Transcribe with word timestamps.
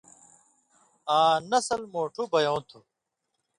آں 1.17 1.35
نسل 1.51 1.81
مُوٹُھو 1.93 2.23
بَیؤں 2.31 2.61
تُھو۔ 2.67 2.79